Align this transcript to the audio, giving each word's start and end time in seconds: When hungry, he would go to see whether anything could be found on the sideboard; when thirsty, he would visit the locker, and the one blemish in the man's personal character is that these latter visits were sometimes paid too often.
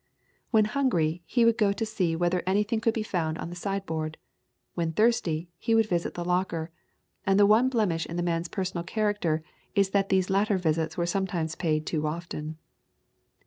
When 0.49 0.65
hungry, 0.65 1.21
he 1.27 1.45
would 1.45 1.59
go 1.59 1.71
to 1.71 1.85
see 1.85 2.15
whether 2.15 2.41
anything 2.47 2.79
could 2.81 2.95
be 2.95 3.03
found 3.03 3.37
on 3.37 3.51
the 3.51 3.55
sideboard; 3.55 4.17
when 4.73 4.93
thirsty, 4.93 5.51
he 5.59 5.75
would 5.75 5.85
visit 5.85 6.15
the 6.15 6.25
locker, 6.25 6.71
and 7.23 7.39
the 7.39 7.45
one 7.45 7.69
blemish 7.69 8.07
in 8.07 8.15
the 8.15 8.23
man's 8.23 8.47
personal 8.47 8.83
character 8.83 9.43
is 9.75 9.91
that 9.91 10.09
these 10.09 10.31
latter 10.31 10.57
visits 10.57 10.97
were 10.97 11.05
sometimes 11.05 11.53
paid 11.53 11.85
too 11.85 12.07
often. 12.07 12.57